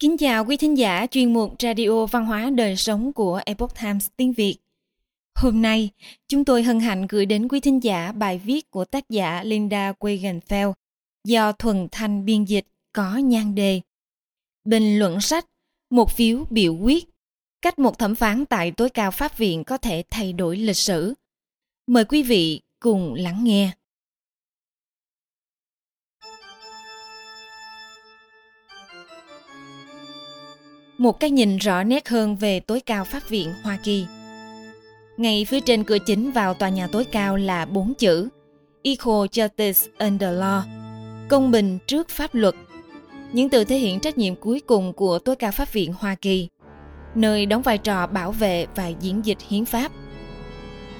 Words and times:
Kính 0.00 0.16
chào 0.16 0.44
quý 0.44 0.56
thính 0.56 0.78
giả 0.78 1.06
chuyên 1.10 1.32
mục 1.32 1.54
Radio 1.58 2.06
Văn 2.06 2.26
hóa 2.26 2.50
Đời 2.50 2.76
Sống 2.76 3.12
của 3.12 3.40
Epoch 3.46 3.74
Times 3.80 4.08
tiếng 4.16 4.32
Việt. 4.32 4.56
Hôm 5.34 5.62
nay, 5.62 5.90
chúng 6.28 6.44
tôi 6.44 6.62
hân 6.62 6.80
hạnh 6.80 7.06
gửi 7.08 7.26
đến 7.26 7.48
quý 7.48 7.60
thính 7.60 7.82
giả 7.82 8.12
bài 8.12 8.40
viết 8.44 8.70
của 8.70 8.84
tác 8.84 9.08
giả 9.08 9.42
Linda 9.42 9.92
Wagenfeld 9.92 10.72
do 11.24 11.52
Thuần 11.52 11.88
Thanh 11.92 12.24
biên 12.24 12.44
dịch 12.44 12.66
có 12.92 13.16
nhan 13.16 13.54
đề. 13.54 13.80
Bình 14.64 14.98
luận 14.98 15.20
sách, 15.20 15.46
một 15.90 16.10
phiếu 16.10 16.44
biểu 16.50 16.74
quyết, 16.74 17.08
cách 17.62 17.78
một 17.78 17.98
thẩm 17.98 18.14
phán 18.14 18.46
tại 18.46 18.70
tối 18.70 18.90
cao 18.90 19.10
pháp 19.10 19.38
viện 19.38 19.64
có 19.64 19.78
thể 19.78 20.02
thay 20.10 20.32
đổi 20.32 20.56
lịch 20.56 20.76
sử. 20.76 21.14
Mời 21.86 22.04
quý 22.04 22.22
vị 22.22 22.60
cùng 22.80 23.14
lắng 23.14 23.44
nghe. 23.44 23.70
Một 30.98 31.20
cái 31.20 31.30
nhìn 31.30 31.56
rõ 31.56 31.82
nét 31.82 32.08
hơn 32.08 32.36
về 32.36 32.60
tối 32.60 32.80
cao 32.80 33.04
pháp 33.04 33.28
viện 33.28 33.52
Hoa 33.62 33.78
Kỳ. 33.82 34.06
Ngay 35.16 35.44
phía 35.48 35.60
trên 35.60 35.84
cửa 35.84 35.98
chính 35.98 36.30
vào 36.30 36.54
tòa 36.54 36.68
nhà 36.68 36.86
tối 36.86 37.04
cao 37.04 37.36
là 37.36 37.66
bốn 37.66 37.94
chữ 37.94 38.28
Equal 38.82 39.26
Justice 39.26 39.88
under 39.98 40.30
Law, 40.30 40.60
công 41.28 41.50
bình 41.50 41.78
trước 41.86 42.08
pháp 42.08 42.34
luật. 42.34 42.54
Những 43.32 43.48
từ 43.48 43.64
thể 43.64 43.78
hiện 43.78 44.00
trách 44.00 44.18
nhiệm 44.18 44.36
cuối 44.36 44.60
cùng 44.60 44.92
của 44.92 45.18
tối 45.18 45.36
cao 45.36 45.52
pháp 45.52 45.72
viện 45.72 45.94
Hoa 45.98 46.14
Kỳ, 46.14 46.48
nơi 47.14 47.46
đóng 47.46 47.62
vai 47.62 47.78
trò 47.78 48.06
bảo 48.06 48.32
vệ 48.32 48.66
và 48.74 48.88
diễn 48.88 49.26
dịch 49.26 49.38
hiến 49.48 49.64
pháp. 49.64 49.92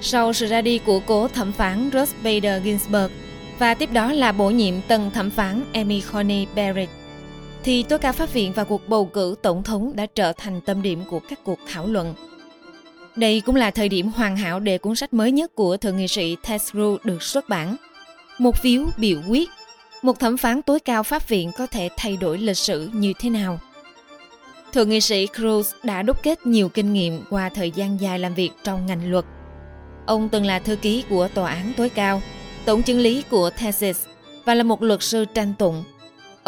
Sau 0.01 0.33
sự 0.33 0.45
ra 0.45 0.61
đi 0.61 0.77
của 0.77 0.99
cố 0.99 1.27
thẩm 1.27 1.51
phán 1.51 1.89
Ruth 1.93 2.23
Bader 2.23 2.63
Ginsburg 2.63 3.11
và 3.59 3.73
tiếp 3.73 3.89
đó 3.93 4.11
là 4.11 4.31
bổ 4.31 4.49
nhiệm 4.49 4.73
tân 4.87 5.11
thẩm 5.11 5.29
phán 5.29 5.63
Amy 5.73 6.01
Coney 6.01 6.45
Barrett, 6.55 6.91
thì 7.63 7.83
tối 7.83 7.99
cao 7.99 8.13
pháp 8.13 8.33
viện 8.33 8.53
và 8.55 8.63
cuộc 8.63 8.87
bầu 8.87 9.05
cử 9.05 9.35
tổng 9.41 9.63
thống 9.63 9.95
đã 9.95 10.05
trở 10.15 10.33
thành 10.33 10.61
tâm 10.61 10.81
điểm 10.81 11.03
của 11.09 11.19
các 11.29 11.39
cuộc 11.43 11.59
thảo 11.67 11.87
luận. 11.87 12.13
Đây 13.15 13.41
cũng 13.41 13.55
là 13.55 13.71
thời 13.71 13.89
điểm 13.89 14.09
hoàn 14.09 14.37
hảo 14.37 14.59
để 14.59 14.77
cuốn 14.77 14.95
sách 14.95 15.13
mới 15.13 15.31
nhất 15.31 15.55
của 15.55 15.77
thượng 15.77 15.97
nghị 15.97 16.07
sĩ 16.07 16.35
Ted 16.47 16.61
Cruz 16.61 16.97
được 17.03 17.23
xuất 17.23 17.49
bản. 17.49 17.75
Một 18.37 18.55
phiếu 18.55 18.85
biểu 18.97 19.21
quyết, 19.29 19.49
một 20.01 20.19
thẩm 20.19 20.37
phán 20.37 20.61
tối 20.61 20.79
cao 20.79 21.03
pháp 21.03 21.27
viện 21.27 21.51
có 21.57 21.67
thể 21.67 21.89
thay 21.97 22.17
đổi 22.17 22.37
lịch 22.37 22.57
sử 22.57 22.89
như 22.93 23.13
thế 23.19 23.29
nào? 23.29 23.59
Thượng 24.73 24.89
nghị 24.89 25.01
sĩ 25.01 25.25
Cruz 25.25 25.63
đã 25.83 26.01
đúc 26.01 26.23
kết 26.23 26.47
nhiều 26.47 26.69
kinh 26.69 26.93
nghiệm 26.93 27.23
qua 27.29 27.49
thời 27.49 27.71
gian 27.71 28.01
dài 28.01 28.19
làm 28.19 28.33
việc 28.33 28.51
trong 28.63 28.85
ngành 28.85 29.11
luật. 29.11 29.25
Ông 30.05 30.29
từng 30.29 30.45
là 30.45 30.59
thư 30.59 30.75
ký 30.75 31.03
của 31.09 31.27
Tòa 31.27 31.51
án 31.51 31.73
tối 31.77 31.89
cao, 31.89 32.21
tổng 32.65 32.83
chứng 32.83 32.99
lý 32.99 33.23
của 33.29 33.49
Texas 33.49 34.05
và 34.45 34.55
là 34.55 34.63
một 34.63 34.83
luật 34.83 35.03
sư 35.03 35.25
tranh 35.33 35.53
tụng 35.59 35.83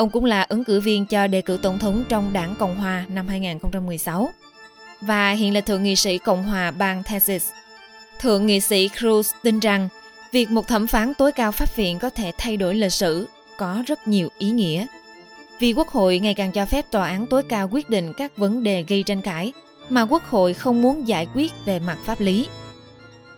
Ông 0.02 0.10
cũng 0.10 0.26
là 0.26 0.46
ứng 0.50 0.64
cử 0.64 0.80
viên 0.80 1.06
cho 1.06 1.28
đề 1.28 1.42
cử 1.42 1.60
tổng 1.62 1.80
thống 1.80 2.04
trong 2.10 2.34
đảng 2.34 2.56
Cộng 2.60 2.76
hòa 2.76 3.06
năm 3.10 3.28
2016 3.28 4.30
và 5.02 5.32
hiện 5.32 5.54
là 5.54 5.62
thượng 5.62 5.84
nghị 5.84 5.96
sĩ 5.96 6.18
Cộng 6.18 6.44
hòa 6.44 6.72
bang 6.72 7.04
Texas. 7.04 7.50
Thượng 8.20 8.46
nghị 8.46 8.60
sĩ 8.60 8.88
Cruz 8.88 9.34
tin 9.44 9.60
rằng 9.60 9.90
việc 10.32 10.52
một 10.52 10.68
thẩm 10.68 10.88
phán 10.88 11.14
tối 11.14 11.32
cao 11.32 11.52
pháp 11.52 11.76
viện 11.76 12.00
có 12.00 12.10
thể 12.10 12.32
thay 12.38 12.58
đổi 12.58 12.76
lịch 12.76 12.94
sử 12.94 13.28
có 13.58 13.84
rất 13.88 14.08
nhiều 14.08 14.30
ý 14.38 14.52
nghĩa. 14.52 14.86
Vì 15.60 15.74
Quốc 15.74 15.90
hội 15.90 16.20
ngày 16.20 16.34
càng 16.34 16.52
cho 16.52 16.66
phép 16.66 16.92
tòa 16.92 17.08
án 17.08 17.28
tối 17.28 17.44
cao 17.44 17.70
quyết 17.72 17.90
định 17.90 18.14
các 18.14 18.38
vấn 18.38 18.64
đề 18.64 18.84
gây 18.88 19.04
tranh 19.04 19.22
cãi 19.22 19.54
mà 19.90 20.02
Quốc 20.02 20.24
hội 20.24 20.54
không 20.54 20.82
muốn 20.82 21.08
giải 21.08 21.28
quyết 21.36 21.52
về 21.66 21.80
mặt 21.80 21.98
pháp 22.06 22.22
lý. 22.22 22.48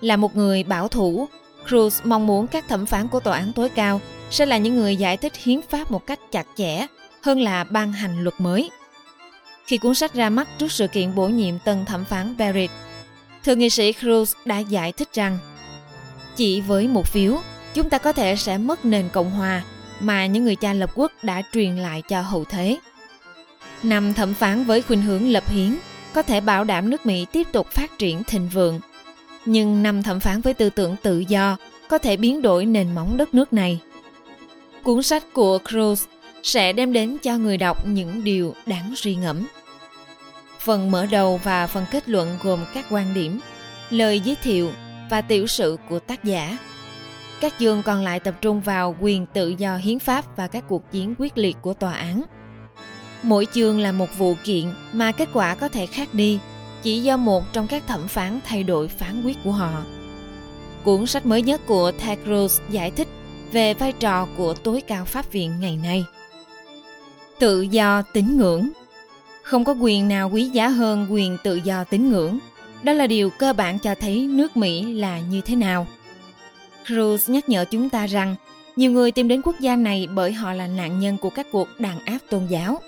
Là 0.02 0.18
một 0.18 0.36
người 0.36 0.64
bảo 0.64 0.88
thủ, 0.88 1.28
Cruz 1.68 2.02
mong 2.04 2.28
muốn 2.28 2.48
các 2.48 2.68
thẩm 2.68 2.86
phán 2.86 3.08
của 3.08 3.20
tòa 3.20 3.38
án 3.38 3.54
tối 3.54 3.70
cao 3.70 4.02
sẽ 4.30 4.46
là 4.46 4.58
những 4.58 4.76
người 4.76 4.96
giải 4.96 5.18
thích 5.18 5.34
hiến 5.44 5.62
pháp 5.70 5.92
một 5.92 6.06
cách 6.06 6.20
chặt 6.32 6.48
chẽ 6.56 6.88
hơn 7.22 7.42
là 7.42 7.64
ban 7.64 7.94
hành 7.94 8.24
luật 8.24 8.36
mới. 8.38 8.72
Khi 9.66 9.78
cuốn 9.78 9.96
sách 9.96 10.14
ra 10.14 10.30
mắt 10.30 10.48
trước 10.58 10.72
sự 10.72 10.88
kiện 10.88 11.16
bổ 11.16 11.28
nhiệm 11.28 11.60
tân 11.60 11.86
thẩm 11.86 12.06
phán 12.06 12.38
Barrett, 12.38 12.74
thượng 13.44 13.60
nghị 13.60 13.70
sĩ 13.70 13.92
Cruz 13.92 14.34
đã 14.46 14.60
giải 14.60 14.92
thích 14.92 15.10
rằng 15.14 15.38
chỉ 16.36 16.62
với 16.62 16.88
một 16.88 17.08
phiếu, 17.08 17.40
chúng 17.74 17.90
ta 17.90 17.98
có 17.98 18.14
thể 18.14 18.36
sẽ 18.36 18.58
mất 18.58 18.86
nền 18.86 19.10
Cộng 19.10 19.32
hòa 19.32 19.62
mà 20.00 20.26
những 20.26 20.44
người 20.44 20.56
cha 20.56 20.74
lập 20.74 20.92
quốc 20.96 21.12
đã 21.22 21.42
truyền 21.54 21.76
lại 21.76 22.02
cho 22.02 22.22
hậu 22.22 22.46
thế. 22.46 22.78
Năm 23.84 24.14
thẩm 24.14 24.34
phán 24.34 24.64
với 24.64 24.82
khuynh 24.82 25.02
hướng 25.02 25.32
lập 25.32 25.50
hiến 25.50 25.78
có 26.14 26.22
thể 26.22 26.42
bảo 26.42 26.64
đảm 26.64 26.90
nước 26.90 27.06
Mỹ 27.06 27.26
tiếp 27.32 27.48
tục 27.52 27.68
phát 27.72 27.98
triển 28.00 28.24
thịnh 28.24 28.50
vượng. 28.50 28.80
Nhưng 29.46 29.84
năm 29.84 30.04
thẩm 30.04 30.20
phán 30.20 30.42
với 30.42 30.54
tư 30.54 30.70
tưởng 30.70 30.96
tự 31.04 31.20
do 31.20 31.58
có 31.90 31.98
thể 31.98 32.18
biến 32.18 32.42
đổi 32.42 32.66
nền 32.66 32.96
móng 32.96 33.18
đất 33.18 33.34
nước 33.34 33.54
này 33.54 33.80
cuốn 34.84 35.04
sách 35.04 35.24
của 35.34 35.60
Cruz 35.66 36.06
sẽ 36.44 36.74
đem 36.74 36.94
đến 36.94 37.18
cho 37.24 37.38
người 37.38 37.58
đọc 37.58 37.88
những 37.88 38.24
điều 38.24 38.54
đáng 38.66 38.94
suy 38.96 39.16
ngẫm. 39.16 39.48
Phần 40.60 40.92
mở 40.92 41.06
đầu 41.06 41.40
và 41.44 41.68
phần 41.68 41.86
kết 41.92 42.10
luận 42.10 42.38
gồm 42.44 42.66
các 42.74 42.86
quan 42.90 43.14
điểm, 43.14 43.40
lời 43.90 44.20
giới 44.20 44.36
thiệu 44.44 44.72
và 45.10 45.22
tiểu 45.22 45.48
sử 45.48 45.78
của 45.90 46.00
tác 46.00 46.24
giả. 46.24 46.58
Các 47.42 47.54
chương 47.60 47.84
còn 47.84 48.02
lại 48.02 48.20
tập 48.20 48.36
trung 48.42 48.62
vào 48.62 48.96
quyền 49.00 49.26
tự 49.26 49.50
do 49.50 49.78
hiến 49.78 50.00
pháp 50.00 50.38
và 50.38 50.48
các 50.48 50.64
cuộc 50.68 50.92
chiến 50.92 51.16
quyết 51.18 51.38
liệt 51.38 51.58
của 51.62 51.74
tòa 51.74 51.94
án. 51.94 52.24
Mỗi 53.24 53.48
chương 53.54 53.80
là 53.80 53.92
một 53.92 54.18
vụ 54.18 54.36
kiện 54.44 54.74
mà 54.94 55.12
kết 55.12 55.30
quả 55.34 55.56
có 55.56 55.68
thể 55.68 55.86
khác 55.86 56.14
đi 56.14 56.40
chỉ 56.84 57.00
do 57.00 57.18
một 57.18 57.54
trong 57.54 57.68
các 57.68 57.88
thẩm 57.88 58.08
phán 58.08 58.40
thay 58.46 58.64
đổi 58.64 58.88
phán 58.88 59.24
quyết 59.24 59.38
của 59.44 59.52
họ. 59.52 59.84
Cuốn 60.84 61.06
sách 61.06 61.26
mới 61.26 61.42
nhất 61.42 61.62
của 61.68 61.92
Ted 61.92 62.20
Cruz 62.26 62.60
giải 62.70 62.92
thích 62.92 63.08
về 63.52 63.74
vai 63.74 63.92
trò 63.92 64.28
của 64.38 64.54
tối 64.54 64.82
cao 64.82 65.06
pháp 65.06 65.32
viện 65.32 65.60
ngày 65.60 65.80
nay. 65.84 66.06
Tự 67.40 67.62
do 67.62 68.02
tín 68.14 68.38
ngưỡng 68.38 68.70
Không 69.44 69.64
có 69.64 69.74
quyền 69.74 70.08
nào 70.08 70.30
quý 70.30 70.44
giá 70.44 70.68
hơn 70.68 71.08
quyền 71.10 71.38
tự 71.44 71.56
do 71.56 71.84
tín 71.84 72.10
ngưỡng. 72.10 72.40
Đó 72.84 72.94
là 72.94 73.08
điều 73.08 73.30
cơ 73.30 73.54
bản 73.54 73.80
cho 73.80 73.96
thấy 73.96 74.28
nước 74.28 74.58
Mỹ 74.58 74.94
là 74.94 75.20
như 75.20 75.42
thế 75.42 75.56
nào. 75.56 75.88
Cruz 76.86 77.32
nhắc 77.32 77.50
nhở 77.50 77.66
chúng 77.66 77.90
ta 77.90 78.06
rằng 78.06 78.36
nhiều 78.76 78.92
người 78.92 79.12
tìm 79.12 79.28
đến 79.28 79.42
quốc 79.42 79.60
gia 79.60 79.76
này 79.76 80.08
bởi 80.14 80.34
họ 80.34 80.54
là 80.54 80.68
nạn 80.68 81.00
nhân 81.00 81.18
của 81.18 81.30
các 81.30 81.48
cuộc 81.52 81.68
đàn 81.80 82.06
áp 82.06 82.18
tôn 82.30 82.48
giáo. 82.48 82.82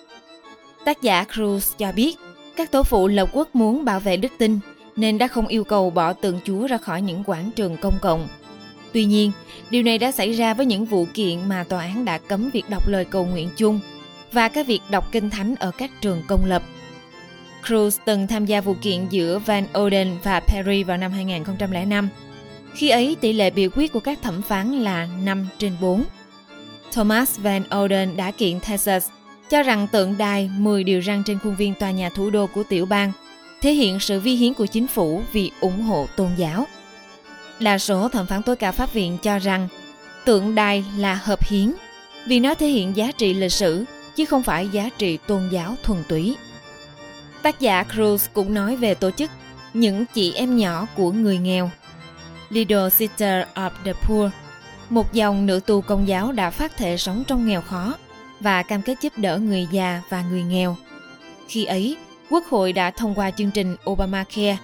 Tác 0.85 1.01
giả 1.01 1.25
Cruz 1.33 1.75
cho 1.77 1.91
biết, 1.91 2.15
các 2.55 2.71
tổ 2.71 2.83
phụ 2.83 3.07
lập 3.07 3.29
quốc 3.33 3.55
muốn 3.55 3.85
bảo 3.85 3.99
vệ 3.99 4.17
đức 4.17 4.31
tin 4.37 4.59
nên 4.95 5.17
đã 5.17 5.27
không 5.27 5.47
yêu 5.47 5.63
cầu 5.63 5.89
bỏ 5.89 6.13
tượng 6.13 6.39
Chúa 6.43 6.67
ra 6.67 6.77
khỏi 6.77 7.01
những 7.01 7.23
quảng 7.23 7.51
trường 7.55 7.77
công 7.77 7.99
cộng 8.01 8.27
Tuy 8.95 9.05
nhiên, 9.05 9.31
điều 9.69 9.83
này 9.83 9.97
đã 9.97 10.11
xảy 10.11 10.33
ra 10.33 10.53
với 10.53 10.65
những 10.65 10.85
vụ 10.85 11.05
kiện 11.13 11.49
mà 11.49 11.63
tòa 11.63 11.81
án 11.81 12.05
đã 12.05 12.17
cấm 12.17 12.49
việc 12.49 12.69
đọc 12.69 12.87
lời 12.87 13.05
cầu 13.05 13.25
nguyện 13.25 13.49
chung 13.55 13.79
và 14.31 14.47
các 14.47 14.67
việc 14.67 14.81
đọc 14.89 15.11
kinh 15.11 15.29
thánh 15.29 15.55
ở 15.55 15.71
các 15.77 15.91
trường 16.01 16.21
công 16.27 16.45
lập. 16.45 16.63
Cruz 17.63 17.97
từng 18.05 18.27
tham 18.27 18.45
gia 18.45 18.61
vụ 18.61 18.75
kiện 18.81 19.07
giữa 19.09 19.39
Van 19.39 19.67
Oden 19.79 20.17
và 20.23 20.39
Perry 20.39 20.83
vào 20.83 20.97
năm 20.97 21.11
2005. 21.11 22.09
Khi 22.73 22.89
ấy, 22.89 23.15
tỷ 23.21 23.33
lệ 23.33 23.49
biểu 23.49 23.69
quyết 23.75 23.93
của 23.93 23.99
các 23.99 24.21
thẩm 24.21 24.41
phán 24.41 24.71
là 24.71 25.07
5 25.23 25.47
trên 25.57 25.71
4. 25.81 26.03
Thomas 26.93 27.39
Van 27.39 27.63
Oden 27.83 28.17
đã 28.17 28.31
kiện 28.31 28.59
Texas 28.59 29.09
cho 29.49 29.63
rằng 29.63 29.87
tượng 29.87 30.17
đài 30.17 30.49
10 30.57 30.83
điều 30.83 30.99
răng 30.99 31.23
trên 31.23 31.39
khuôn 31.39 31.55
viên 31.55 31.73
tòa 31.73 31.91
nhà 31.91 32.09
thủ 32.09 32.29
đô 32.29 32.47
của 32.47 32.63
tiểu 32.63 32.85
bang 32.85 33.11
thể 33.61 33.73
hiện 33.73 33.99
sự 33.99 34.19
vi 34.19 34.35
hiến 34.35 34.53
của 34.53 34.65
chính 34.65 34.87
phủ 34.87 35.21
vì 35.31 35.51
ủng 35.59 35.81
hộ 35.81 36.07
tôn 36.15 36.29
giáo. 36.37 36.67
Đa 37.59 37.77
số 37.77 38.09
thẩm 38.09 38.27
phán 38.27 38.43
tối 38.43 38.55
cao 38.55 38.71
pháp 38.71 38.93
viện 38.93 39.17
cho 39.21 39.39
rằng 39.39 39.67
tượng 40.25 40.55
đài 40.55 40.85
là 40.97 41.15
hợp 41.15 41.47
hiến 41.47 41.73
vì 42.25 42.39
nó 42.39 42.55
thể 42.55 42.67
hiện 42.67 42.95
giá 42.95 43.11
trị 43.11 43.33
lịch 43.33 43.51
sử 43.51 43.85
chứ 44.15 44.25
không 44.25 44.43
phải 44.43 44.69
giá 44.69 44.89
trị 44.97 45.17
tôn 45.27 45.49
giáo 45.49 45.75
thuần 45.83 46.03
túy. 46.07 46.35
Tác 47.41 47.59
giả 47.59 47.83
Cruz 47.83 48.17
cũng 48.33 48.53
nói 48.53 48.75
về 48.75 48.93
tổ 48.93 49.11
chức 49.11 49.31
những 49.73 50.05
chị 50.13 50.33
em 50.33 50.57
nhỏ 50.57 50.87
của 50.95 51.11
người 51.11 51.37
nghèo. 51.37 51.71
Little 52.49 52.89
Sister 52.89 53.45
of 53.55 53.69
the 53.85 53.93
Poor, 53.93 54.31
một 54.89 55.13
dòng 55.13 55.45
nữ 55.45 55.59
tù 55.65 55.81
công 55.81 56.07
giáo 56.07 56.31
đã 56.31 56.49
phát 56.49 56.77
thể 56.77 56.97
sống 56.97 57.23
trong 57.27 57.47
nghèo 57.47 57.61
khó 57.61 57.93
và 58.39 58.63
cam 58.63 58.81
kết 58.81 58.97
giúp 59.01 59.13
đỡ 59.17 59.37
người 59.37 59.67
già 59.71 60.01
và 60.09 60.23
người 60.29 60.43
nghèo. 60.43 60.75
Khi 61.47 61.65
ấy, 61.65 61.97
Quốc 62.29 62.43
hội 62.49 62.73
đã 62.73 62.91
thông 62.91 63.15
qua 63.15 63.31
chương 63.31 63.51
trình 63.51 63.75
Obamacare. 63.89 64.57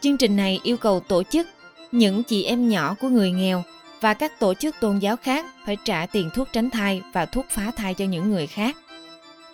Chương 0.00 0.16
trình 0.16 0.36
này 0.36 0.60
yêu 0.62 0.76
cầu 0.76 1.00
tổ 1.00 1.22
chức 1.22 1.46
những 1.92 2.22
chị 2.22 2.44
em 2.44 2.68
nhỏ 2.68 2.94
của 3.00 3.08
người 3.08 3.30
nghèo 3.30 3.62
và 4.00 4.14
các 4.14 4.40
tổ 4.40 4.54
chức 4.54 4.76
tôn 4.80 4.98
giáo 4.98 5.16
khác 5.16 5.46
phải 5.66 5.76
trả 5.84 6.06
tiền 6.06 6.30
thuốc 6.34 6.48
tránh 6.52 6.70
thai 6.70 7.02
và 7.12 7.26
thuốc 7.26 7.46
phá 7.50 7.70
thai 7.76 7.94
cho 7.94 8.04
những 8.04 8.30
người 8.30 8.46
khác. 8.46 8.76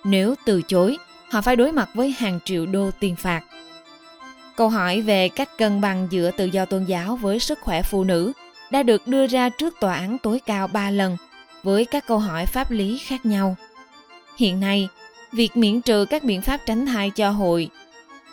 Nếu 0.04 0.34
từ 0.44 0.62
chối, 0.62 0.96
họ 1.30 1.40
phải 1.40 1.56
đối 1.56 1.72
mặt 1.72 1.88
với 1.94 2.10
hàng 2.10 2.38
triệu 2.44 2.66
đô 2.66 2.90
tiền 3.00 3.16
phạt. 3.16 3.42
Câu 4.56 4.68
hỏi 4.68 5.00
về 5.00 5.28
cách 5.28 5.48
cân 5.58 5.80
bằng 5.80 6.08
giữa 6.10 6.30
tự 6.30 6.44
do 6.44 6.64
tôn 6.64 6.84
giáo 6.84 7.16
với 7.16 7.38
sức 7.38 7.58
khỏe 7.60 7.82
phụ 7.82 8.04
nữ 8.04 8.32
đã 8.70 8.82
được 8.82 9.06
đưa 9.06 9.26
ra 9.26 9.48
trước 9.48 9.74
tòa 9.80 9.94
án 9.94 10.18
tối 10.18 10.40
cao 10.46 10.66
ba 10.66 10.90
lần 10.90 11.16
với 11.64 11.84
các 11.84 12.06
câu 12.06 12.18
hỏi 12.18 12.46
pháp 12.46 12.70
lý 12.70 12.98
khác 12.98 13.26
nhau. 13.26 13.56
Hiện 14.38 14.60
nay, 14.60 14.88
việc 15.32 15.56
miễn 15.56 15.80
trừ 15.80 16.04
các 16.04 16.24
biện 16.24 16.42
pháp 16.42 16.60
tránh 16.66 16.86
thai 16.86 17.10
cho 17.10 17.30
hội 17.30 17.68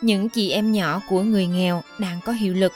những 0.00 0.28
chị 0.28 0.50
em 0.50 0.72
nhỏ 0.72 1.02
của 1.08 1.22
người 1.22 1.46
nghèo 1.46 1.82
đang 1.98 2.20
có 2.24 2.32
hiệu 2.32 2.54
lực 2.54 2.72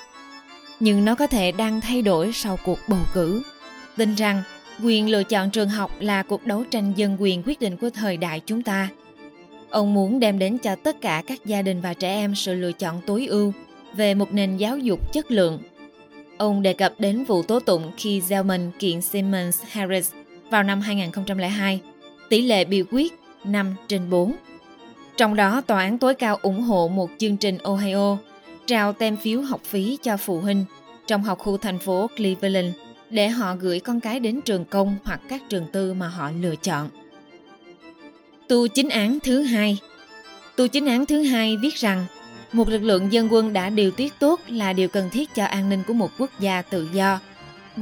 nhưng 0.81 1.05
nó 1.05 1.15
có 1.15 1.27
thể 1.27 1.53
đang 1.53 1.81
thay 1.81 2.03
đổi 2.03 2.33
sau 2.33 2.59
cuộc 2.65 2.79
bầu 2.89 3.01
cử. 3.15 3.43
Tin 3.97 4.15
rằng 4.15 4.43
quyền 4.85 5.11
lựa 5.11 5.23
chọn 5.23 5.51
trường 5.51 5.69
học 5.69 5.91
là 6.01 6.23
cuộc 6.23 6.47
đấu 6.47 6.65
tranh 6.71 6.93
dân 6.97 7.17
quyền 7.21 7.43
quyết 7.47 7.61
định 7.61 7.77
của 7.77 7.91
thời 7.91 8.17
đại 8.17 8.41
chúng 8.47 8.63
ta. 8.63 8.89
Ông 9.71 9.95
muốn 9.95 10.21
đem 10.21 10.39
đến 10.39 10.59
cho 10.59 10.77
tất 10.77 11.01
cả 11.01 11.23
các 11.27 11.45
gia 11.45 11.63
đình 11.63 11.81
và 11.81 11.95
trẻ 11.95 12.09
em 12.09 12.35
sự 12.35 12.55
lựa 12.55 12.73
chọn 12.73 13.01
tối 13.07 13.27
ưu 13.27 13.53
về 13.95 14.15
một 14.15 14.33
nền 14.33 14.57
giáo 14.57 14.79
dục 14.79 15.13
chất 15.13 15.31
lượng. 15.31 15.59
Ông 16.39 16.63
đề 16.63 16.73
cập 16.73 16.95
đến 16.99 17.25
vụ 17.25 17.43
tố 17.43 17.61
tụng 17.61 17.93
khi 17.97 18.21
Zelman 18.21 18.71
kiện 18.79 19.03
Simmons 19.03 19.63
Harris 19.69 20.13
vào 20.51 20.63
năm 20.63 20.81
2002, 20.81 21.81
tỷ 22.29 22.43
lệ 22.43 22.65
biểu 22.65 22.85
quyết 22.91 23.13
5 23.45 23.75
trên 23.89 24.11
4. 24.11 24.35
Trong 25.17 25.37
đó, 25.37 25.61
Tòa 25.61 25.83
án 25.83 25.99
tối 25.99 26.15
cao 26.15 26.39
ủng 26.43 26.63
hộ 26.63 26.89
một 26.89 27.11
chương 27.19 27.37
trình 27.37 27.59
Ohio 27.59 28.19
trao 28.67 28.93
tem 28.93 29.17
phiếu 29.17 29.41
học 29.41 29.61
phí 29.65 29.99
cho 30.03 30.17
phụ 30.17 30.41
huynh 30.41 30.65
trong 31.07 31.23
học 31.23 31.39
khu 31.39 31.57
thành 31.57 31.79
phố 31.79 32.11
Cleveland 32.17 32.75
để 33.11 33.29
họ 33.29 33.57
gửi 33.57 33.81
con 33.81 34.01
cái 34.01 34.21
đến 34.21 34.41
trường 34.41 34.65
công 34.65 34.97
hoặc 35.05 35.21
các 35.29 35.43
trường 35.49 35.67
tư 35.73 35.95
mà 35.95 36.09
họ 36.09 36.31
lựa 36.41 36.57
chọn. 36.57 36.89
Tu 38.49 38.69
chính 38.69 38.89
án 38.89 39.19
thứ 39.21 39.43
hai 39.43 39.79
Tu 40.57 40.67
chính 40.67 40.87
án 40.87 41.07
thứ 41.07 41.23
hai 41.23 41.57
viết 41.57 41.75
rằng 41.75 42.07
một 42.53 42.69
lực 42.69 42.83
lượng 42.83 43.13
dân 43.13 43.29
quân 43.33 43.53
đã 43.53 43.71
điều 43.71 43.91
tiết 43.91 44.13
tốt 44.19 44.41
là 44.49 44.73
điều 44.73 44.89
cần 44.89 45.11
thiết 45.11 45.35
cho 45.35 45.45
an 45.45 45.69
ninh 45.69 45.83
của 45.87 45.95
một 45.95 46.11
quốc 46.19 46.31
gia 46.41 46.63
tự 46.63 46.89
do. 46.93 47.21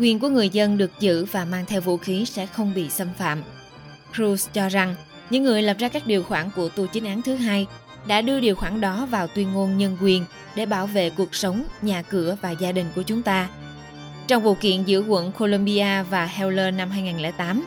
Quyền 0.00 0.18
của 0.18 0.28
người 0.28 0.48
dân 0.48 0.78
được 0.78 0.90
giữ 1.00 1.24
và 1.24 1.44
mang 1.44 1.66
theo 1.66 1.80
vũ 1.80 1.96
khí 1.96 2.24
sẽ 2.24 2.46
không 2.46 2.74
bị 2.74 2.90
xâm 2.90 3.08
phạm. 3.18 3.42
Cruz 4.14 4.48
cho 4.52 4.68
rằng 4.68 4.94
những 5.30 5.42
người 5.42 5.62
lập 5.62 5.76
ra 5.78 5.88
các 5.88 6.06
điều 6.06 6.22
khoản 6.22 6.50
của 6.56 6.68
tu 6.68 6.86
chính 6.86 7.04
án 7.04 7.22
thứ 7.22 7.34
hai 7.34 7.66
đã 8.06 8.20
đưa 8.20 8.40
điều 8.40 8.54
khoản 8.54 8.80
đó 8.80 9.06
vào 9.10 9.26
tuyên 9.26 9.52
ngôn 9.52 9.78
nhân 9.78 9.96
quyền 10.00 10.24
để 10.56 10.66
bảo 10.66 10.86
vệ 10.86 11.10
cuộc 11.10 11.34
sống, 11.34 11.64
nhà 11.82 12.02
cửa 12.02 12.36
và 12.42 12.50
gia 12.50 12.72
đình 12.72 12.86
của 12.94 13.02
chúng 13.02 13.22
ta. 13.22 13.48
Trong 14.26 14.42
vụ 14.42 14.54
kiện 14.54 14.84
giữa 14.84 15.00
quận 15.00 15.32
Columbia 15.32 16.02
và 16.10 16.26
Heller 16.26 16.74
năm 16.74 16.90
2008, 16.90 17.64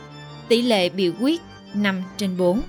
tỷ 0.48 0.62
lệ 0.62 0.88
biểu 0.88 1.12
quyết 1.20 1.40
5 1.74 2.02
trên 2.16 2.36
4. 2.36 2.60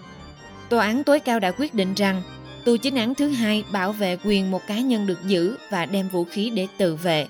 Tòa 0.69 0.85
án 0.85 1.03
tối 1.03 1.19
cao 1.19 1.39
đã 1.39 1.51
quyết 1.51 1.73
định 1.73 1.93
rằng 1.93 2.21
tù 2.65 2.77
chính 2.77 2.95
án 2.95 3.15
thứ 3.15 3.29
hai 3.29 3.63
bảo 3.71 3.91
vệ 3.91 4.17
quyền 4.23 4.51
một 4.51 4.61
cá 4.67 4.79
nhân 4.79 5.07
được 5.07 5.19
giữ 5.27 5.55
và 5.69 5.85
đem 5.85 6.09
vũ 6.09 6.23
khí 6.23 6.49
để 6.49 6.67
tự 6.77 6.95
vệ. 6.95 7.27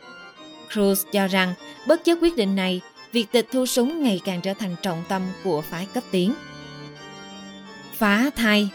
Cruz 0.74 1.04
cho 1.12 1.28
rằng 1.28 1.54
bất 1.88 2.04
chấp 2.04 2.18
quyết 2.22 2.36
định 2.36 2.56
này, 2.56 2.82
việc 3.12 3.32
tịch 3.32 3.48
thu 3.52 3.66
súng 3.66 4.04
ngày 4.04 4.22
càng 4.26 4.42
trở 4.42 4.54
thành 4.54 4.76
trọng 4.82 5.04
tâm 5.10 5.22
của 5.44 5.62
phái 5.62 5.88
cấp 5.94 6.04
tiến. 6.12 6.34
Phá 7.94 8.30
thai 8.36 8.70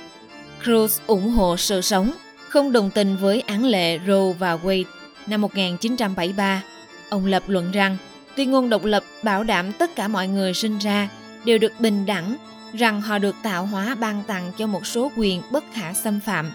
Cruz 0.64 1.00
ủng 1.06 1.30
hộ 1.30 1.56
sự 1.56 1.80
sống, 1.80 2.12
không 2.48 2.72
đồng 2.72 2.90
tình 2.90 3.16
với 3.16 3.40
án 3.40 3.64
lệ 3.64 3.98
Roe 4.06 4.32
và 4.38 4.56
Wade 4.56 4.84
năm 5.26 5.40
1973. 5.40 6.62
Ông 7.08 7.26
lập 7.26 7.42
luận 7.46 7.72
rằng 7.72 7.96
tuyên 8.36 8.50
ngôn 8.50 8.70
độc 8.70 8.84
lập 8.84 9.04
bảo 9.22 9.44
đảm 9.44 9.72
tất 9.72 9.96
cả 9.96 10.08
mọi 10.08 10.28
người 10.28 10.54
sinh 10.54 10.78
ra 10.78 11.08
đều 11.44 11.58
được 11.58 11.72
bình 11.80 12.06
đẳng, 12.06 12.36
rằng 12.74 13.00
họ 13.00 13.18
được 13.18 13.36
tạo 13.42 13.66
hóa 13.66 13.94
ban 13.94 14.22
tặng 14.26 14.52
cho 14.58 14.66
một 14.66 14.86
số 14.86 15.10
quyền 15.16 15.42
bất 15.50 15.64
khả 15.72 15.92
xâm 15.92 16.20
phạm, 16.20 16.50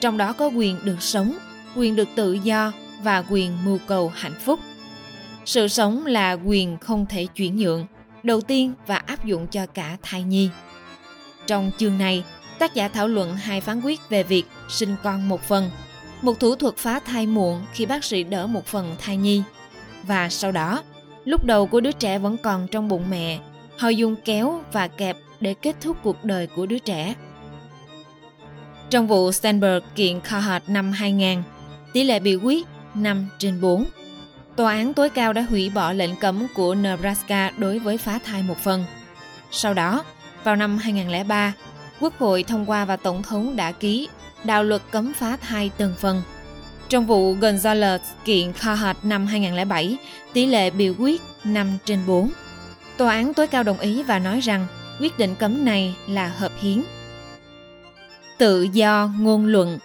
trong 0.00 0.16
đó 0.16 0.32
có 0.32 0.46
quyền 0.46 0.84
được 0.84 1.02
sống, 1.02 1.38
quyền 1.76 1.96
được 1.96 2.08
tự 2.14 2.32
do 2.32 2.72
và 3.02 3.24
quyền 3.30 3.64
mưu 3.64 3.78
cầu 3.86 4.12
hạnh 4.14 4.34
phúc. 4.44 4.60
Sự 5.50 5.68
sống 5.68 6.06
là 6.06 6.32
quyền 6.32 6.76
không 6.78 7.06
thể 7.06 7.26
chuyển 7.26 7.56
nhượng, 7.56 7.86
đầu 8.22 8.40
tiên 8.40 8.72
và 8.86 8.96
áp 8.96 9.24
dụng 9.24 9.46
cho 9.46 9.66
cả 9.66 9.96
thai 10.02 10.22
nhi. 10.22 10.50
Trong 11.46 11.70
chương 11.78 11.98
này, 11.98 12.24
tác 12.58 12.74
giả 12.74 12.88
thảo 12.88 13.08
luận 13.08 13.36
hai 13.36 13.60
phán 13.60 13.80
quyết 13.80 14.00
về 14.08 14.22
việc 14.22 14.44
sinh 14.68 14.96
con 15.02 15.28
một 15.28 15.42
phần, 15.42 15.70
một 16.22 16.40
thủ 16.40 16.54
thuật 16.54 16.76
phá 16.76 17.00
thai 17.00 17.26
muộn 17.26 17.62
khi 17.72 17.86
bác 17.86 18.04
sĩ 18.04 18.22
đỡ 18.22 18.46
một 18.46 18.66
phần 18.66 18.96
thai 18.98 19.16
nhi. 19.16 19.42
Và 20.02 20.28
sau 20.28 20.52
đó, 20.52 20.82
lúc 21.24 21.44
đầu 21.44 21.66
của 21.66 21.80
đứa 21.80 21.92
trẻ 21.92 22.18
vẫn 22.18 22.36
còn 22.36 22.68
trong 22.68 22.88
bụng 22.88 23.10
mẹ, 23.10 23.38
họ 23.78 23.88
dùng 23.88 24.16
kéo 24.24 24.60
và 24.72 24.88
kẹp 24.88 25.16
để 25.40 25.54
kết 25.54 25.76
thúc 25.80 25.96
cuộc 26.02 26.24
đời 26.24 26.46
của 26.46 26.66
đứa 26.66 26.78
trẻ. 26.78 27.14
Trong 28.90 29.06
vụ 29.06 29.32
Steinberg 29.32 29.84
kiện 29.94 30.20
Carhart 30.20 30.64
năm 30.68 30.92
2000, 30.92 31.42
tỷ 31.92 32.04
lệ 32.04 32.20
bị 32.20 32.36
quyết 32.36 32.66
5 32.94 33.28
trên 33.38 33.60
4. 33.60 33.84
Tòa 34.56 34.72
án 34.72 34.94
tối 34.94 35.10
cao 35.10 35.32
đã 35.32 35.42
hủy 35.42 35.70
bỏ 35.70 35.92
lệnh 35.92 36.16
cấm 36.16 36.46
của 36.54 36.74
Nebraska 36.74 37.50
đối 37.58 37.78
với 37.78 37.98
phá 37.98 38.18
thai 38.24 38.42
một 38.42 38.58
phần. 38.58 38.84
Sau 39.50 39.74
đó, 39.74 40.04
vào 40.44 40.56
năm 40.56 40.78
2003, 40.78 41.52
Quốc 42.00 42.18
hội 42.18 42.42
thông 42.42 42.66
qua 42.66 42.84
và 42.84 42.96
Tổng 42.96 43.22
thống 43.22 43.56
đã 43.56 43.72
ký 43.72 44.08
đạo 44.44 44.64
luật 44.64 44.82
cấm 44.90 45.12
phá 45.12 45.36
thai 45.36 45.70
từng 45.76 45.94
phần. 45.98 46.22
Trong 46.88 47.06
vụ 47.06 47.34
Gonzales 47.34 47.98
kiện 48.24 48.52
Carhart 48.52 48.98
năm 49.02 49.26
2007, 49.26 49.96
tỷ 50.32 50.46
lệ 50.46 50.70
biểu 50.70 50.94
quyết 50.98 51.22
5 51.44 51.78
trên 51.84 51.98
4. 52.06 52.30
Tòa 52.96 53.12
án 53.12 53.34
tối 53.34 53.46
cao 53.46 53.62
đồng 53.62 53.78
ý 53.78 54.02
và 54.02 54.18
nói 54.18 54.40
rằng 54.40 54.66
quyết 55.00 55.18
định 55.18 55.34
cấm 55.34 55.64
này 55.64 55.94
là 56.08 56.28
hợp 56.28 56.52
hiến. 56.60 56.82
Tự 58.38 58.62
do 58.62 59.10
ngôn 59.18 59.46
luận 59.46 59.78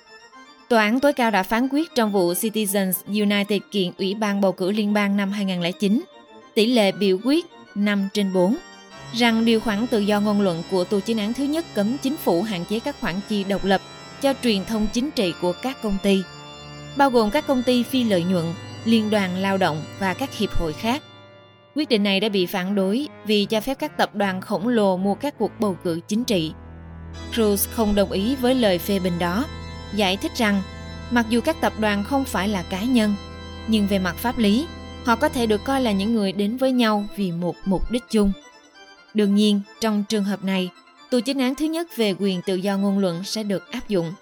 Tòa 0.70 0.84
án 0.84 1.00
tối 1.00 1.14
cao 1.14 1.32
đã 1.32 1.44
phán 1.44 1.68
quyết 1.72 1.96
trong 1.96 2.12
vụ 2.12 2.34
Citizens 2.34 2.94
United 3.08 3.62
kiện 3.72 3.92
Ủy 3.98 4.16
ban 4.16 4.42
bầu 4.42 4.52
cử 4.52 4.72
liên 4.72 4.94
bang 4.94 5.18
năm 5.18 5.32
2009, 5.32 6.04
tỷ 6.54 6.66
lệ 6.66 6.92
biểu 6.92 7.18
quyết 7.24 7.46
5 7.76 8.10
trên 8.14 8.34
4 8.34 8.58
rằng 9.14 9.46
điều 9.46 9.60
khoản 9.60 9.88
tự 9.88 10.00
do 10.00 10.20
ngôn 10.20 10.42
luận 10.42 10.64
của 10.72 10.84
tù 10.84 11.00
chính 11.00 11.18
án 11.18 11.34
thứ 11.34 11.44
nhất 11.44 11.66
cấm 11.74 11.98
chính 11.98 12.18
phủ 12.18 12.42
hạn 12.42 12.66
chế 12.70 12.80
các 12.80 12.96
khoản 13.02 13.16
chi 13.30 13.44
độc 13.44 13.66
lập 13.66 13.82
cho 14.22 14.34
truyền 14.44 14.66
thông 14.66 14.88
chính 14.94 15.12
trị 15.12 15.34
của 15.42 15.54
các 15.62 15.82
công 15.82 15.98
ty, 16.04 16.24
bao 16.98 17.10
gồm 17.10 17.32
các 17.32 17.48
công 17.48 17.64
ty 17.64 17.84
phi 17.84 18.04
lợi 18.04 18.24
nhuận, 18.24 18.46
liên 18.86 19.10
đoàn 19.10 19.38
lao 19.38 19.58
động 19.58 19.84
và 20.00 20.14
các 20.14 20.38
hiệp 20.38 20.50
hội 20.50 20.74
khác. 20.74 21.04
Quyết 21.76 21.90
định 21.90 22.04
này 22.04 22.20
đã 22.20 22.30
bị 22.30 22.46
phản 22.46 22.76
đối 22.76 23.08
vì 23.26 23.46
cho 23.46 23.62
phép 23.62 23.80
các 23.80 23.98
tập 23.98 24.16
đoàn 24.16 24.42
khổng 24.42 24.68
lồ 24.68 24.98
mua 24.98 25.16
các 25.16 25.38
cuộc 25.38 25.52
bầu 25.60 25.78
cử 25.84 26.00
chính 26.08 26.24
trị. 26.24 26.52
Cruz 27.34 27.68
không 27.72 27.96
đồng 27.96 28.12
ý 28.12 28.36
với 28.36 28.56
lời 28.56 28.78
phê 28.78 29.00
bình 29.00 29.20
đó, 29.20 29.46
giải 29.94 30.18
thích 30.18 30.32
rằng 30.36 30.62
mặc 31.12 31.26
dù 31.30 31.42
các 31.42 31.62
tập 31.62 31.74
đoàn 31.80 32.04
không 32.04 32.26
phải 32.26 32.48
là 32.48 32.64
cá 32.64 32.82
nhân, 32.82 33.16
nhưng 33.68 33.88
về 33.88 34.00
mặt 34.00 34.16
pháp 34.18 34.38
lý, 34.38 34.66
họ 35.06 35.16
có 35.16 35.30
thể 35.30 35.46
được 35.46 35.64
coi 35.64 35.82
là 35.82 35.92
những 35.92 36.16
người 36.16 36.32
đến 36.32 36.58
với 36.58 36.72
nhau 36.72 37.06
vì 37.16 37.32
một 37.32 37.56
mục 37.66 37.92
đích 37.92 38.04
chung. 38.10 38.32
Đương 39.14 39.36
nhiên, 39.36 39.62
trong 39.82 40.04
trường 40.10 40.24
hợp 40.24 40.44
này, 40.44 40.70
tù 41.10 41.20
chính 41.20 41.40
án 41.40 41.56
thứ 41.56 41.66
nhất 41.66 41.88
về 41.96 42.16
quyền 42.20 42.42
tự 42.42 42.56
do 42.56 42.78
ngôn 42.78 43.00
luận 43.00 43.24
sẽ 43.24 43.44
được 43.44 43.72
áp 43.72 43.88
dụng. 43.88 44.14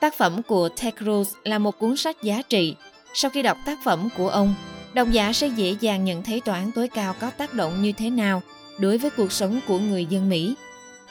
Tác 0.00 0.14
phẩm 0.14 0.42
của 0.42 0.68
Ted 0.68 0.94
Cruz 0.94 1.24
là 1.44 1.58
một 1.58 1.78
cuốn 1.78 1.96
sách 1.96 2.22
giá 2.22 2.42
trị. 2.42 2.74
Sau 3.14 3.30
khi 3.30 3.42
đọc 3.42 3.58
tác 3.66 3.78
phẩm 3.84 4.08
của 4.16 4.28
ông, 4.28 4.54
độc 4.94 5.08
giả 5.10 5.32
sẽ 5.32 5.46
dễ 5.46 5.76
dàng 5.80 6.04
nhận 6.04 6.22
thấy 6.22 6.40
tòa 6.40 6.54
án 6.54 6.72
tối 6.72 6.88
cao 6.88 7.14
có 7.20 7.30
tác 7.30 7.54
động 7.54 7.82
như 7.82 7.92
thế 7.92 8.10
nào 8.10 8.42
đối 8.78 8.98
với 8.98 9.10
cuộc 9.10 9.32
sống 9.32 9.60
của 9.66 9.78
người 9.78 10.06
dân 10.06 10.28
Mỹ 10.28 10.54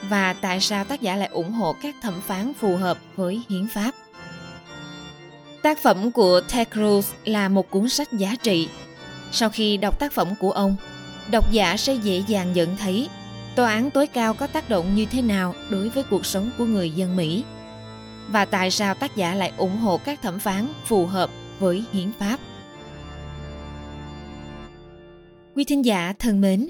và 0.10 0.34
tại 0.34 0.60
sao 0.60 0.84
tác 0.86 1.02
giả 1.02 1.16
lại 1.16 1.30
ủng 1.32 1.52
hộ 1.52 1.76
các 1.82 1.96
thẩm 2.02 2.22
phán 2.22 2.54
phù 2.54 2.76
hợp 2.76 2.98
với 3.16 3.42
hiến 3.50 3.68
pháp. 3.68 3.92
Tác 5.62 5.80
phẩm 5.80 6.12
của 6.12 6.42
Ted 6.54 6.68
Cruz 6.68 7.02
là 7.26 7.50
một 7.50 7.70
cuốn 7.70 7.90
sách 7.90 8.14
giá 8.14 8.36
trị. 8.44 8.70
Sau 9.32 9.50
khi 9.50 9.78
đọc 9.78 10.00
tác 10.00 10.14
phẩm 10.14 10.28
của 10.40 10.52
ông, 10.52 10.76
độc 11.32 11.52
giả 11.52 11.78
sẽ 11.78 11.94
dễ 11.94 12.24
dàng 12.28 12.54
nhận 12.54 12.78
thấy 12.78 13.10
tòa 13.56 13.72
án 13.72 13.92
tối 13.92 14.08
cao 14.08 14.34
có 14.34 14.48
tác 14.48 14.70
động 14.70 14.96
như 14.96 15.06
thế 15.06 15.22
nào 15.22 15.56
đối 15.70 15.90
với 15.90 16.04
cuộc 16.04 16.26
sống 16.26 16.50
của 16.58 16.66
người 16.66 16.92
dân 16.92 17.16
Mỹ 17.16 17.44
và 18.30 18.46
tại 18.46 18.72
sao 18.72 18.94
tác 18.94 19.16
giả 19.16 19.36
lại 19.36 19.54
ủng 19.58 19.78
hộ 19.78 19.98
các 19.98 20.22
thẩm 20.22 20.40
phán 20.40 20.68
phù 20.86 21.06
hợp 21.06 21.30
với 21.60 21.84
hiến 21.94 22.12
pháp. 22.20 22.40
Quý 25.56 25.64
thính 25.64 25.86
giả 25.86 26.14
thân 26.20 26.42
mến, 26.42 26.70